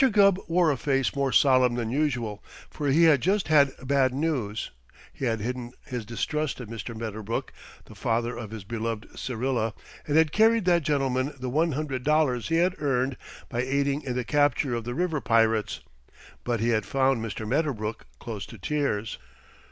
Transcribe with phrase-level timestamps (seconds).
[0.11, 4.71] Gubb wore a face more solemn than usual, for he had just had bad news.
[5.13, 6.95] He had hidden his distrust of Mr.
[6.97, 7.53] Medderbrook,
[7.85, 9.75] the father of his beloved Syrilla,
[10.07, 13.15] and had carried that gentleman the one hundred dollars he had earned
[13.47, 15.81] by aiding in the capture of the river pirates,
[16.43, 17.47] but he had found Mr.
[17.47, 19.19] Medderbrook close to tears.